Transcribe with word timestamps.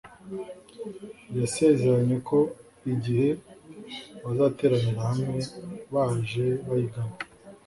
yasezeranye 1.37 2.17
ko 2.27 2.39
igihe 2.93 3.29
bazateranira 4.23 4.99
hamwe 5.09 5.35
baje 5.93 6.45
bayigana 6.67 7.15